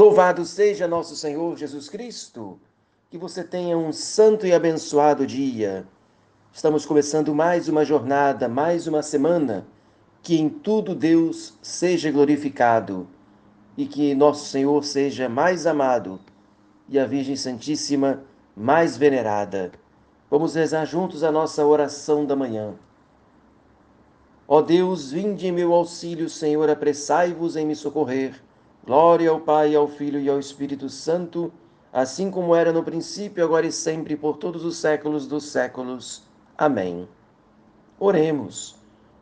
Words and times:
Louvado 0.00 0.46
seja 0.46 0.88
nosso 0.88 1.14
Senhor 1.14 1.58
Jesus 1.58 1.90
Cristo. 1.90 2.58
Que 3.10 3.18
você 3.18 3.44
tenha 3.44 3.76
um 3.76 3.92
santo 3.92 4.46
e 4.46 4.52
abençoado 4.54 5.26
dia. 5.26 5.86
Estamos 6.50 6.86
começando 6.86 7.34
mais 7.34 7.68
uma 7.68 7.84
jornada, 7.84 8.48
mais 8.48 8.86
uma 8.86 9.02
semana. 9.02 9.66
Que 10.22 10.40
em 10.40 10.48
tudo 10.48 10.94
Deus 10.94 11.52
seja 11.60 12.10
glorificado 12.10 13.06
e 13.76 13.84
que 13.84 14.14
nosso 14.14 14.48
Senhor 14.48 14.82
seja 14.84 15.28
mais 15.28 15.66
amado 15.66 16.18
e 16.88 16.98
a 16.98 17.04
Virgem 17.04 17.36
Santíssima 17.36 18.24
mais 18.56 18.96
venerada. 18.96 19.70
Vamos 20.30 20.54
rezar 20.54 20.86
juntos 20.86 21.22
a 21.22 21.30
nossa 21.30 21.62
oração 21.66 22.24
da 22.24 22.34
manhã. 22.34 22.72
Ó 24.48 24.62
Deus, 24.62 25.12
vinde 25.12 25.48
em 25.48 25.52
meu 25.52 25.74
auxílio, 25.74 26.30
Senhor, 26.30 26.70
apressai-vos 26.70 27.54
em 27.54 27.66
me 27.66 27.76
socorrer. 27.76 28.40
Glória 28.82 29.28
ao 29.28 29.38
Pai, 29.38 29.74
ao 29.74 29.86
Filho 29.86 30.18
e 30.18 30.28
ao 30.28 30.40
Espírito 30.40 30.88
Santo, 30.88 31.52
assim 31.92 32.30
como 32.30 32.54
era 32.54 32.72
no 32.72 32.82
princípio, 32.82 33.44
agora 33.44 33.66
e 33.66 33.72
sempre, 33.72 34.16
por 34.16 34.38
todos 34.38 34.64
os 34.64 34.78
séculos 34.78 35.26
dos 35.26 35.44
séculos. 35.44 36.22
Amém. 36.56 37.06
Oremos. 37.98 38.76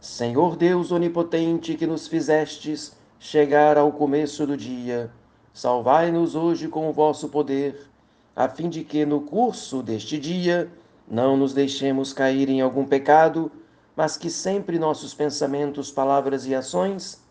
Senhor 0.00 0.56
Deus 0.56 0.90
onipotente, 0.90 1.76
que 1.76 1.86
nos 1.86 2.08
fizestes 2.08 2.96
chegar 3.18 3.78
ao 3.78 3.92
começo 3.92 4.44
do 4.44 4.56
dia, 4.56 5.10
salvai-nos 5.52 6.34
hoje 6.34 6.68
com 6.68 6.90
o 6.90 6.92
vosso 6.92 7.28
poder, 7.28 7.88
a 8.34 8.48
fim 8.48 8.68
de 8.68 8.82
que 8.82 9.06
no 9.06 9.20
curso 9.20 9.82
deste 9.82 10.18
dia 10.18 10.70
não 11.08 11.36
nos 11.36 11.54
deixemos 11.54 12.12
cair 12.12 12.50
em 12.50 12.60
algum 12.60 12.84
pecado, 12.84 13.50
mas 13.96 14.16
que 14.16 14.28
sempre 14.28 14.78
nossos 14.78 15.14
pensamentos, 15.14 15.90
palavras 15.90 16.44
e 16.44 16.54
ações 16.54 17.23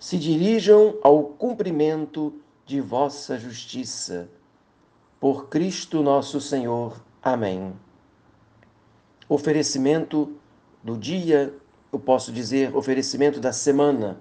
se 0.00 0.16
dirijam 0.16 0.96
ao 1.02 1.22
cumprimento 1.24 2.32
de 2.64 2.80
vossa 2.80 3.38
justiça. 3.38 4.30
Por 5.20 5.48
Cristo 5.48 6.02
nosso 6.02 6.40
Senhor. 6.40 6.98
Amém. 7.22 7.74
Oferecimento 9.28 10.32
do 10.82 10.96
dia, 10.96 11.54
eu 11.92 11.98
posso 11.98 12.32
dizer 12.32 12.74
oferecimento 12.74 13.38
da 13.40 13.52
semana. 13.52 14.18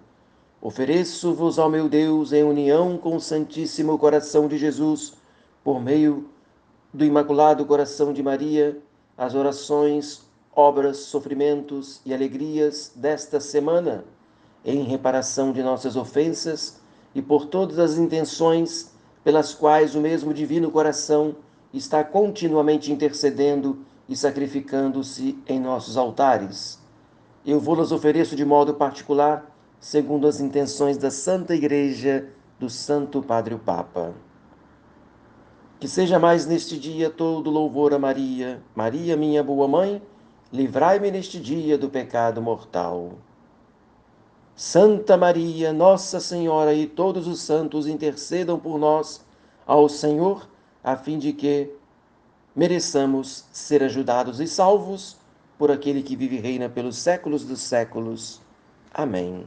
Ofereço-vos 0.62 1.58
ao 1.58 1.70
meu 1.70 1.88
Deus 1.88 2.34
em 2.34 2.44
união 2.44 2.98
com 2.98 3.16
o 3.16 3.22
Santíssimo 3.22 3.98
Coração 3.98 4.50
de 4.50 4.58
Jesus, 4.58 5.14
por 5.64 5.82
meio 5.82 6.30
do 6.94 7.06
Imaculado 7.06 7.66
Coração 7.66 8.12
de 8.12 8.22
Maria, 8.22 8.78
as 9.18 9.34
orações, 9.34 10.30
obras, 10.54 10.98
sofrimentos 10.98 12.02
e 12.06 12.14
alegrias 12.14 12.92
desta 12.98 13.40
semana 13.40 14.04
em 14.64 14.84
reparação 14.84 15.52
de 15.52 15.64
nossas 15.64 15.96
ofensas 15.96 16.80
e 17.14 17.22
por 17.22 17.46
todas 17.46 17.80
as 17.80 17.98
intenções 17.98 18.94
pelas 19.24 19.54
quais 19.54 19.96
o 19.96 20.02
mesmo 20.02 20.34
Divino 20.34 20.72
Coração 20.72 21.36
está 21.74 22.04
continuamente 22.04 22.92
intercedendo 22.92 23.80
e 24.08 24.16
sacrificando-se 24.16 25.38
em 25.48 25.60
nossos 25.60 25.98
altares. 25.98 26.80
Eu 27.46 27.60
vou-las 27.60 27.92
ofereço 27.92 28.36
de 28.36 28.44
modo 28.44 28.74
particular, 28.74 29.56
segundo 29.80 30.28
as 30.28 30.40
intenções 30.40 30.98
da 30.98 31.12
Santa 31.12 31.56
Igreja 31.56 32.28
do 32.60 32.70
Santo 32.70 33.22
Padre 33.22 33.54
o 33.54 33.60
Papa. 33.60 34.14
Que 35.80 35.88
seja 35.88 36.20
mais 36.20 36.46
neste 36.46 36.78
dia 36.78 37.10
todo 37.10 37.50
louvor 37.50 37.94
a 37.94 38.00
Maria, 38.00 38.62
Maria, 38.76 39.16
minha 39.16 39.42
boa 39.42 39.68
mãe, 39.68 40.02
livrai-me 40.52 41.10
neste 41.10 41.40
dia 41.40 41.78
do 41.78 41.88
pecado 41.90 42.42
mortal. 42.42 43.14
Santa 44.60 45.16
Maria, 45.16 45.72
Nossa 45.72 46.20
Senhora 46.20 46.74
e 46.74 46.86
todos 46.86 47.28
os 47.28 47.40
santos 47.40 47.88
intercedam 47.88 48.60
por 48.60 48.78
nós 48.78 49.26
ao 49.66 49.88
Senhor, 49.88 50.50
a 50.84 50.98
fim 50.98 51.18
de 51.18 51.32
que 51.32 51.72
mereçamos 52.54 53.46
ser 53.54 53.82
ajudados 53.82 54.42
e 54.42 54.48
salvos 54.48 55.16
por 55.58 55.72
aquele 55.72 56.04
que 56.04 56.14
vive 56.14 56.36
e 56.36 56.40
reina 56.42 56.68
pelos 56.68 56.98
séculos 56.98 57.46
dos 57.46 57.62
séculos. 57.62 58.42
Amém. 58.94 59.46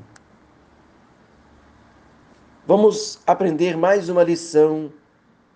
Vamos 2.67 3.21
aprender 3.27 3.77
mais 3.77 4.09
uma 4.09 4.23
lição 4.23 4.91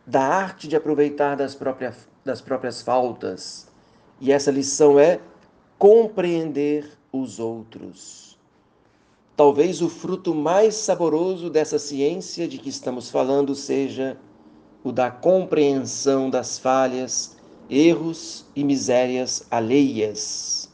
da 0.06 0.20
arte 0.20 0.68
de 0.68 0.76
aproveitar 0.76 1.34
das 1.34 1.54
próprias, 1.54 2.06
das 2.22 2.42
próprias 2.42 2.82
faltas. 2.82 3.72
E 4.20 4.30
essa 4.30 4.50
lição 4.50 5.00
é 5.00 5.18
compreender 5.78 6.86
os 7.10 7.40
outros. 7.40 8.25
Talvez 9.36 9.82
o 9.82 9.90
fruto 9.90 10.34
mais 10.34 10.74
saboroso 10.74 11.50
dessa 11.50 11.78
ciência 11.78 12.48
de 12.48 12.56
que 12.56 12.70
estamos 12.70 13.10
falando 13.10 13.54
seja 13.54 14.18
o 14.82 14.90
da 14.90 15.10
compreensão 15.10 16.30
das 16.30 16.58
falhas, 16.58 17.36
erros 17.68 18.46
e 18.56 18.64
misérias 18.64 19.46
alheias. 19.50 20.72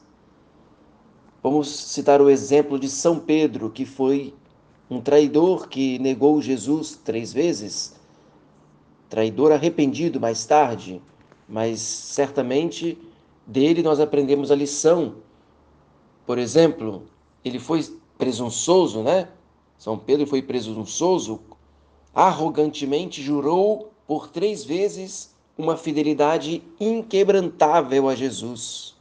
Vamos 1.43 1.69
citar 1.69 2.22
o 2.22 2.31
exemplo 2.31 2.78
de 2.78 2.89
São 2.89 3.19
Pedro, 3.19 3.69
que 3.69 3.84
foi 3.84 4.33
um 4.89 5.01
traidor 5.01 5.69
que 5.69 5.99
negou 5.99 6.41
Jesus 6.41 6.97
três 7.03 7.33
vezes, 7.33 7.97
traidor 9.09 9.51
arrependido 9.51 10.21
mais 10.21 10.47
tarde, 10.47 11.03
mas 11.49 11.81
certamente 11.81 12.97
dele 13.45 13.83
nós 13.83 13.99
aprendemos 13.99 14.53
a 14.53 14.55
lição. 14.55 15.17
Por 16.25 16.39
exemplo, 16.39 17.03
ele 17.45 17.59
foi 17.59 17.83
presunçoso, 18.22 19.03
né? 19.03 19.27
São 19.77 19.99
Pedro 19.99 20.28
foi 20.28 20.41
presunçoso, 20.41 21.41
arrogantemente 22.15 23.21
jurou 23.21 23.91
por 24.06 24.28
três 24.28 24.65
vezes 24.65 25.34
uma 25.59 25.77
fidelidade 25.77 26.62
inquebrantável 26.78 28.09
a 28.09 28.15
Jesus. 28.15 28.94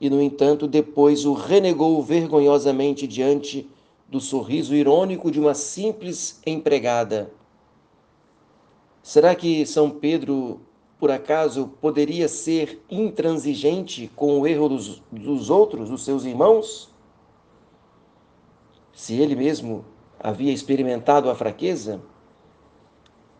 E, 0.00 0.08
no 0.08 0.22
entanto, 0.22 0.68
depois 0.68 1.24
o 1.24 1.32
renegou 1.32 2.00
vergonhosamente 2.00 3.08
diante 3.08 3.68
do 4.06 4.20
sorriso 4.20 4.72
irônico 4.72 5.28
de 5.28 5.40
uma 5.40 5.52
simples 5.52 6.40
empregada. 6.46 7.32
Será 9.02 9.34
que 9.34 9.66
São 9.66 9.90
Pedro, 9.90 10.60
por 10.96 11.10
acaso, 11.10 11.72
poderia 11.80 12.28
ser 12.28 12.80
intransigente 12.88 14.08
com 14.14 14.38
o 14.38 14.46
erro 14.46 14.68
dos, 14.68 15.02
dos 15.10 15.50
outros, 15.50 15.90
dos 15.90 16.04
seus 16.04 16.24
irmãos? 16.24 16.94
Se 18.96 19.14
ele 19.20 19.36
mesmo 19.36 19.84
havia 20.18 20.50
experimentado 20.50 21.28
a 21.28 21.34
fraqueza? 21.34 22.00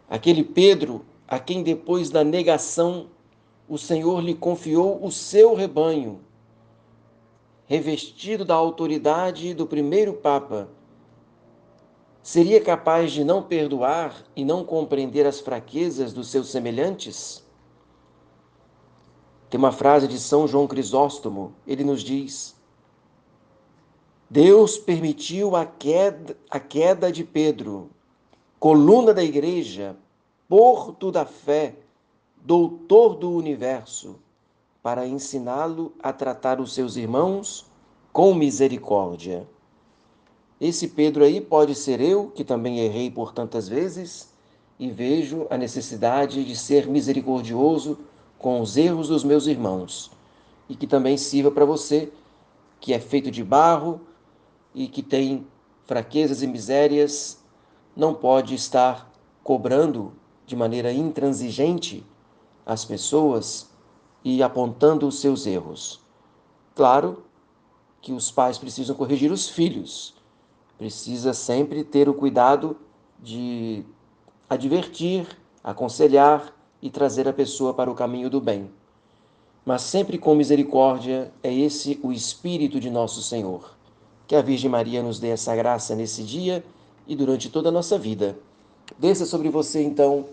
Aquele 0.09 0.44
Pedro 0.44 1.03
a 1.27 1.39
quem 1.39 1.62
depois 1.62 2.11
da 2.11 2.22
negação 2.22 3.09
o 3.66 3.78
Senhor 3.78 4.21
lhe 4.21 4.34
confiou 4.34 5.03
o 5.03 5.11
seu 5.11 5.55
rebanho, 5.55 6.21
revestido 7.65 8.45
da 8.45 8.55
autoridade 8.55 9.55
do 9.55 9.66
primeiro 9.66 10.12
Papa, 10.12 10.69
seria 12.22 12.61
capaz 12.61 13.11
de 13.11 13.25
não 13.25 13.43
perdoar 13.43 14.15
e 14.37 14.45
não 14.45 14.62
compreender 14.62 15.27
as 15.27 15.41
fraquezas 15.41 16.12
dos 16.12 16.28
seus 16.28 16.50
semelhantes? 16.50 17.45
Tem 19.49 19.59
uma 19.59 19.72
frase 19.72 20.06
de 20.06 20.21
São 20.21 20.47
João 20.47 20.66
Crisóstomo, 20.66 21.55
ele 21.66 21.83
nos 21.83 22.03
diz: 22.03 22.56
Deus 24.28 24.76
permitiu 24.76 25.54
a 25.54 25.64
queda, 25.64 26.37
a 26.50 26.59
queda 26.59 27.12
de 27.12 27.22
Pedro, 27.22 27.91
coluna 28.59 29.14
da 29.14 29.22
igreja, 29.22 29.97
porto 30.48 31.12
da 31.12 31.25
fé, 31.25 31.76
doutor 32.44 33.15
do 33.15 33.31
universo, 33.31 34.16
para 34.82 35.06
ensiná-lo 35.06 35.92
a 36.03 36.12
tratar 36.12 36.60
os 36.60 36.75
seus 36.75 36.97
irmãos 36.97 37.66
com 38.12 38.34
misericórdia. 38.34 39.47
Esse 40.60 40.88
Pedro 40.88 41.22
aí 41.22 41.41
pode 41.41 41.76
ser 41.76 42.00
eu, 42.00 42.28
que 42.28 42.42
também 42.42 42.81
errei 42.81 43.09
por 43.09 43.32
tantas 43.32 43.69
vezes, 43.69 44.34
e 44.77 44.91
vejo 44.91 45.47
a 45.51 45.56
necessidade 45.56 46.45
de 46.45 46.56
ser 46.56 46.89
misericordioso 46.89 47.97
com 48.41 48.60
os 48.60 48.77
erros 48.77 49.06
dos 49.06 49.22
meus 49.22 49.47
irmãos, 49.47 50.10
e 50.68 50.74
que 50.74 50.86
também 50.86 51.16
sirva 51.16 51.53
para 51.53 51.65
você, 51.65 52.12
que 52.80 52.92
é 52.92 52.98
feito 52.98 53.30
de 53.30 53.45
barro, 53.45 54.01
e 54.77 54.87
que 54.87 55.03
tem 55.03 55.47
fraquezas 55.87 56.43
e 56.43 56.47
misérias, 56.47 57.43
não 57.97 58.13
pode 58.13 58.55
estar 58.55 59.11
cobrando 59.43 60.13
de 60.45 60.55
maneira 60.55 60.93
intransigente 60.93 62.05
as 62.67 62.84
pessoas 62.84 63.71
e 64.23 64.43
apontando 64.43 65.09
os 65.09 65.19
seus 65.19 65.47
erros. 65.47 66.01
Claro 66.75 67.25
que 68.03 68.13
os 68.13 68.31
pais 68.31 68.59
precisam 68.59 68.95
corrigir 68.95 69.33
os 69.33 69.49
filhos, 69.49 70.15
precisa 70.77 71.33
sempre 71.33 71.83
ter 71.83 72.07
o 72.07 72.15
cuidado 72.15 72.77
de 73.19 73.83
advertir, 74.51 75.27
aconselhar 75.65 76.55
e 76.83 76.91
trazer 76.91 77.27
a 77.27 77.33
pessoa 77.33 77.73
para 77.73 77.91
o 77.91 77.95
caminho 77.95 78.28
do 78.28 78.43
bem. 78.43 78.71
Mas 79.65 79.83
sempre 79.83 80.19
com 80.19 80.34
misericórdia, 80.34 81.33
é 81.43 81.53
esse 81.53 81.99
o 82.03 82.13
espírito 82.13 82.78
de 82.78 82.91
nosso 82.91 83.23
Senhor. 83.23 83.76
Que 84.27 84.34
a 84.34 84.43
Virgem 84.43 84.71
Maria 84.71 85.03
nos 85.03 85.19
dê 85.19 85.28
essa 85.28 85.55
graça 85.55 85.95
nesse 85.95 86.23
dia 86.23 86.65
e 87.07 87.15
durante 87.15 87.49
toda 87.49 87.69
a 87.69 87.73
nossa 87.73 87.99
vida. 87.99 88.37
Desça 88.99 89.25
sobre 89.25 89.49
você, 89.49 89.83
então, 89.83 90.27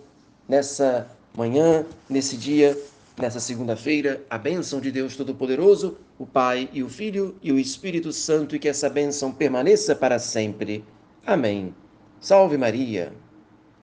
nessa 0.48 1.07
manhã, 1.36 1.86
nesse 2.10 2.38
dia, 2.38 2.78
nessa 3.18 3.40
segunda-feira, 3.40 4.24
a 4.30 4.38
bênção 4.38 4.80
de 4.80 4.92
Deus 4.92 5.16
Todo-Poderoso, 5.16 5.98
o 6.18 6.25
Pai 6.25 6.69
e 6.74 6.84
o 6.84 6.90
Filho 6.90 7.36
e 7.42 7.51
o 7.51 7.60
Espírito 7.60 8.12
Santo, 8.12 8.56
e 8.56 8.60
que 8.60 8.68
essa 8.68 8.90
bênção 8.90 9.31
permaneça 9.31 9.95
para 9.95 10.19
sempre. 10.19 10.84
Amém. 11.25 11.74
Salve 12.19 12.57
Maria! 12.57 13.22